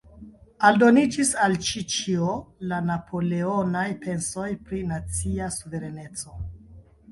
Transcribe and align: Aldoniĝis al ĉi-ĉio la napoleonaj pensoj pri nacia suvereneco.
Aldoniĝis 0.69 1.33
al 1.47 1.57
ĉi-ĉio 1.67 2.31
la 2.73 2.81
napoleonaj 2.87 3.85
pensoj 4.07 4.49
pri 4.71 4.83
nacia 4.95 5.53
suvereneco. 5.61 6.39